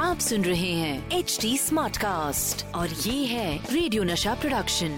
[0.00, 4.92] आप सुन रहे हैं एच डी स्मार्ट कास्ट और ये है radio Nasha production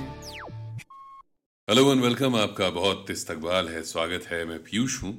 [1.68, 5.12] hello and welcome आपका बहुत इस्तकबाल है स्वागत है मैं पीयूष हूँ।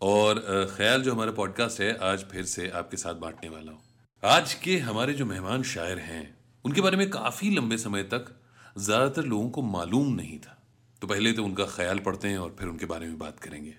[0.00, 0.40] और
[0.76, 3.80] ख्याल जो हमारा पॉडकास्ट है आज फिर से आपके साथ बांटने वाला हूँ।
[4.22, 6.22] आज के हमारे जो मेहमान शायर हैं
[6.64, 8.32] उनके बारे में काफ़ी लंबे समय तक
[8.78, 10.56] ज़्यादातर लोगों को मालूम नहीं था।
[11.02, 13.74] तो पहले तो उनका ख्याल पढ़ते हैं और फिर उनके बारे में बात करेंगे।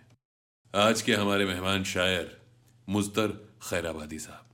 [0.76, 2.41] आज के हमारे मेहमान शायर
[2.90, 3.28] मुज्तर
[3.70, 4.45] खैराबादी साहब।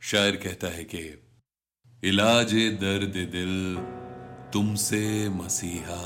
[0.00, 1.24] शायर कहता है कि,
[2.04, 3.76] इलाज दर्द दिल
[4.52, 6.00] तुमसे मसीहा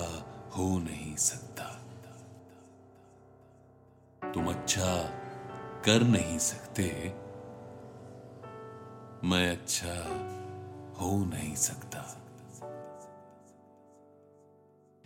[0.57, 1.65] हो नहीं सकता।
[4.35, 5.09] तुम अच्छा
[5.85, 6.85] कर नहीं सकते,
[9.29, 9.95] मैं अच्छा
[11.01, 12.17] हो नहीं सकता।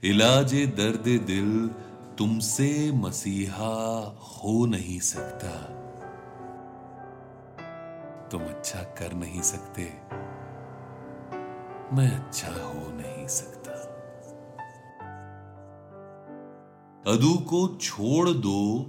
[0.05, 1.71] इलाज दर्द दिल
[2.19, 3.73] तुमसे मसीहा
[4.23, 5.53] हो नहीं सकता।
[8.29, 9.83] तुम अच्छा कर नहीं सकते।
[11.93, 13.71] मैं अच्छा हो नहीं सकता।
[17.13, 18.83] अदू को छोड़ दो,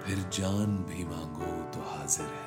[0.00, 2.46] फिर जान भी मांगो तो हाजिर है।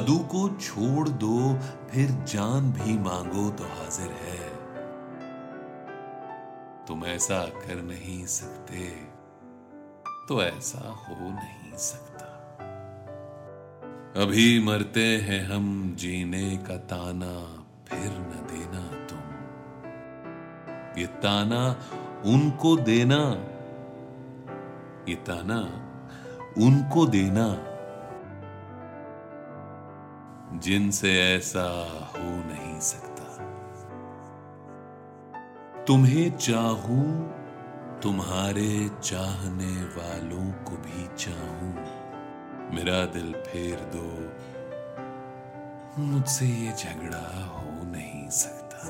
[0.00, 4.47] अदू को छोड़ दो, फिर जान भी मांगो तो हाजिर है।
[6.88, 8.90] तुम ऐसा कर नहीं सकते।
[10.28, 12.24] तो ऐसा हो नहीं सकता।
[14.22, 19.18] अभी मरते हैं हम, जीने का ताना फिर न देना तुम।
[21.00, 21.76] ये ताना
[22.24, 23.44] उनको देना,
[25.08, 25.60] ये ताना
[26.66, 27.64] उनको देना।
[30.58, 31.64] जिनसे ऐसा
[32.16, 33.27] हो नहीं सकता।
[35.88, 37.04] तुम्हें चाहूँ,
[38.02, 41.72] तुम्हारे चाहने वालों को भी चाहूँ।
[42.74, 44.08] मेरा दिल फेर दो,
[46.02, 48.88] मुझसे ये झगड़ा हो नहीं सकता।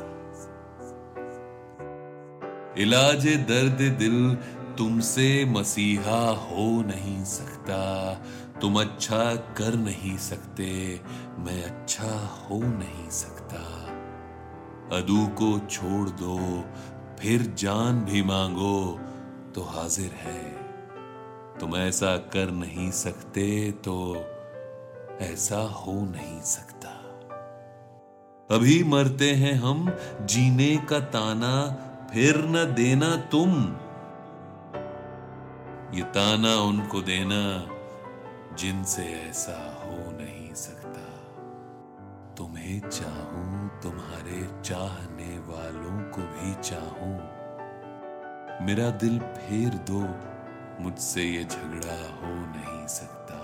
[2.82, 4.34] इलाज दर्द दिल
[4.78, 8.14] तुमसे मसीहा हो नहीं सकता।
[8.60, 11.00] तुम अच्छा कर नहीं सकते,
[11.38, 12.10] मैं अच्छा
[12.40, 13.87] हो नहीं सकता।
[14.92, 16.64] अदू को छोड़ दो,
[17.18, 18.98] फिर जान भी मांगो
[19.54, 20.42] तो हाजिर है।
[21.58, 24.16] तुम ऐसा कर नहीं सकते तो
[25.20, 26.88] ऐसा हो नहीं सकता।
[28.56, 31.52] अभी मरते हैं हम, जीने का ताना,
[32.12, 33.50] फिर न देना तुम।
[35.96, 37.42] ये ताना उनको देना,
[38.56, 41.06] जिनसे ऐसा हो नहीं सकता।
[42.34, 47.38] तुम्हें चाहूँ तुम्हारे चाहने वालों को भी चाहूँ।
[48.66, 50.08] मेरा दिल फेर दो,
[50.80, 53.34] मुझसे ये झगड़ा हो नहीं सकता।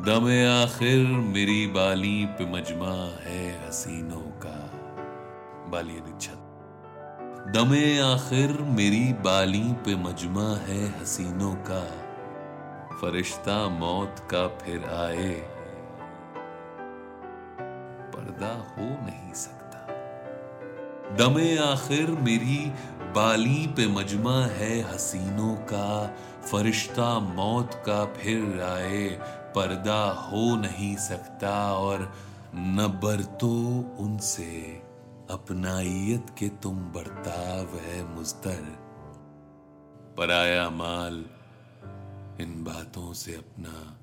[0.00, 4.70] दमे आखिर मेरी बाली पे मजमा है हसीनों का।
[5.70, 6.40] बाली छत।
[7.56, 11.90] दमे आखिर मेरी बाली पे मजमा है हसीनों का।
[12.96, 15.53] फरिश्ता मौत का फिर आए
[18.34, 19.78] पर्दा हो नहीं सकता।
[21.16, 26.06] दमे आखिर मेरी बाली पे मजमा है हसीनों का,
[26.52, 29.08] फरिश्ता मौत का फिर आए,
[29.56, 32.14] पर्दा हो नहीं सकता और
[32.54, 34.82] न बरतो उनसे।
[35.30, 38.62] अपनाइयत के तुम बर्ताव है मुस्तर।
[40.18, 41.24] पराया माल
[42.40, 43.98] इन बातों से अपना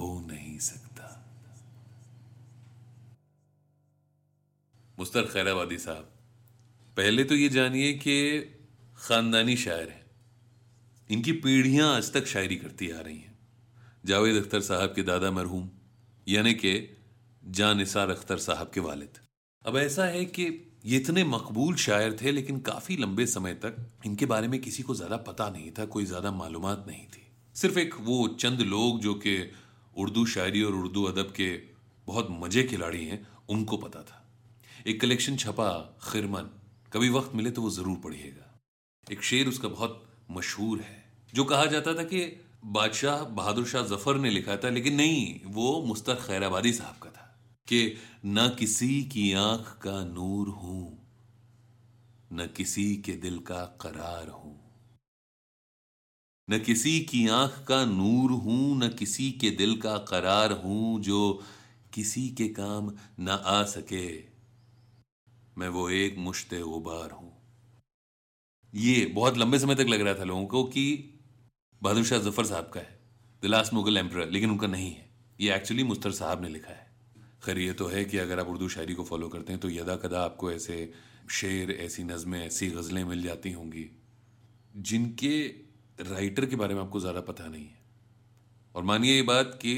[0.00, 0.87] हो नहीं सकता।
[4.98, 6.06] मुस्तर खैराबादी साहब,
[6.96, 8.14] पहले तो ये जानिए कि
[8.98, 10.06] खानदानी शायर हैं।
[11.10, 13.36] इनकी पीढ़ियाँ आज तक शायरी करती आ रही हैं।
[14.04, 15.68] जावेद अख्तर साहब के दादा मरहूम,
[16.26, 16.72] यानी कि
[17.50, 19.18] जान निसार अख्तर साहब के वालिद।
[19.64, 20.44] अब ऐसा है कि
[20.86, 24.94] ये इतने मकबूल शायर थे, लेकिन काफ़ी लंबे समय तक इनके बारे में किसी को
[24.94, 29.14] ज़्यादा पता नहीं था, कोई ज़्यादा मालूम नहीं थी। सिर्फ़ एक वो चंद लोग जो
[29.16, 29.40] कि
[29.96, 31.50] उर्दू शायरी और उर्दू अदब के
[32.06, 34.17] बहुत मज़े खिलाड़ी हैं, उनको पता था।
[34.88, 35.70] एक कलेक्शन छपा
[36.02, 36.48] खिरमन।
[36.92, 38.44] कभी वक्त मिले तो वो ज़रूर पढ़िएगा।
[39.06, 42.20] एक शेर उसका बहुत मशहूर है, जो कहा जाता था कि
[42.66, 47.26] बादशाह बहादुर शाह ज़फ़र ने लिखा था, लेकिन नहीं, वो मुस्तर खैराबादी साहब का था,
[47.68, 47.96] कि
[48.26, 50.86] न किसी की आँख का नूर हूँ,
[52.32, 54.56] न किसी के दिल का करार हूँ।
[56.48, 61.42] न किसी की आँख का नूर हूँ, न किसी के दिल का करार हूँ, जो
[61.94, 64.37] किसी के काम न आ सके।
[65.58, 67.32] मैं वो एक मुश्ते गुबार हूँ।
[68.72, 70.84] ये बहुत लंबे समय तक लग रहा था लोगों को कि
[71.82, 72.98] बहादुर शाह ज़फ़र साहब का है
[73.42, 75.08] द लास्ट मुगल एम्पर लेकिन उनका नहीं है।
[75.38, 76.86] ये एक्चुअली मुस्तर साहब ने लिखा है।
[77.44, 79.96] खैर, ये तो है कि अगर आप उर्दू शायरी को फॉलो करते हैं तो यदा
[79.96, 80.92] कदा आपको ऐसे
[81.30, 83.84] शेर, ऐसी नज़में, ऐसी गज़लें मिल जाती होंगी,
[84.74, 85.46] जिनके
[86.04, 87.78] राइटर के बारे में आपको ज़्यादा पता नहीं है।
[88.74, 89.74] और मानिए ये बात कि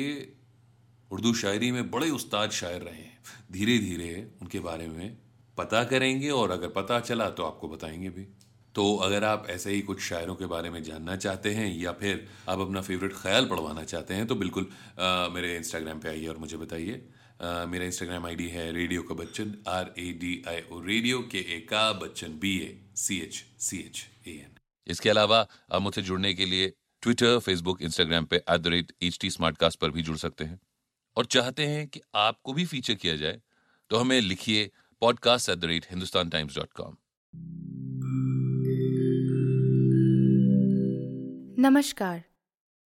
[1.10, 3.18] उर्दू शायरी में बड़े उस्ताद शायर रहे हैं।
[3.52, 4.12] धीरे धीरे
[4.42, 5.16] उनके बारे में
[5.56, 8.26] पता करेंगे और अगर पता चला तो आपको बताएँगे भी।
[8.74, 12.26] तो अगर आप ऐसे ही कुछ शायरों के बारे में जानना चाहते हैं या फिर
[12.48, 14.66] आप अपना फेवरेट ख्याल पढ़वाना चाहते हैं तो बिल्कुल
[14.98, 17.02] आ, मेरे इंस्टाग्राम पे आइए और मुझे बताइए।
[17.42, 21.58] मेरा इंस्टाग्राम आईडी है रेडियो का Bachchan R A D I O radio K A
[21.60, 24.56] का Bachchan B A C H C H A N
[24.86, 26.72] इसके अलावा आप मुझसे जुड़ने के लिए
[27.02, 29.30] ट्विटर फेसबुक इंस्टाग्राम पे at the rate H T
[29.76, 30.60] पर भी जुड़ सकते हैं।
[31.16, 33.40] और चाहते हैं कि आपको भी फीचर किया जाए
[33.90, 34.70] तो हमें लिखिए
[35.00, 36.96] podcast at the rate Hindustan Times dot com
[41.58, 42.22] नमस्कार,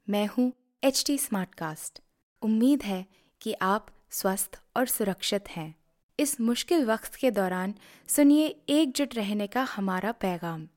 [0.09, 0.53] मैं हूँ
[0.85, 2.01] एच टी स्मार्टकास्ट
[2.43, 3.05] उम्मीद है
[3.41, 5.75] कि आप स्वस्थ और सुरक्षित हैं।
[6.19, 7.75] इस मुश्किल वक्त के दौरान
[8.09, 10.69] सुनिए एकजुट रहने का हमारा पैगाम।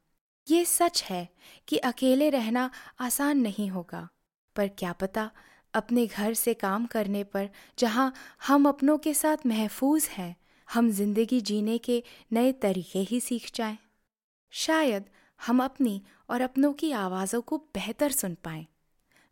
[0.47, 1.27] ये सच है
[1.67, 2.69] कि अकेले रहना
[2.99, 4.07] आसान नहीं होगा,
[4.55, 5.29] पर क्या पता
[5.73, 7.49] अपने घर से काम करने पर
[7.79, 8.13] जहाँ
[8.47, 10.35] हम अपनों के साथ महफूज हैं
[10.69, 12.03] हम ज़िंदगी जीने के
[12.33, 13.77] नए तरीके ही सीख जाएँ।
[14.53, 15.05] शायद
[15.39, 18.65] हम अपनी और अपनों की आवाज़ों को बेहतर सुन पाएँ।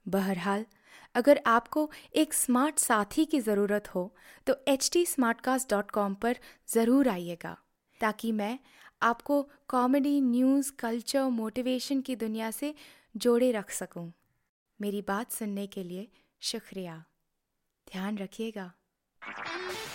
[0.05, 0.65] बहरहाल,
[1.15, 4.11] अगर आपको एक स्मार्ट साथी की ज़रूरत हो
[4.47, 6.37] तो एच टी पर
[6.69, 7.57] ज़रूर आइएगा,
[8.01, 8.57] ताकि मैं
[9.01, 12.73] आपको कॉमेडी न्यूज़ कल्चर मोटिवेशन की दुनिया से
[13.15, 14.11] जोड़े रख सकूँ।
[14.79, 16.07] मेरी बात सुनने के लिए
[16.41, 17.03] शुक्रिया
[17.87, 18.71] ध्यान रखिएगा